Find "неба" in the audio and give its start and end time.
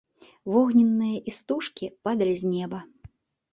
2.57-2.79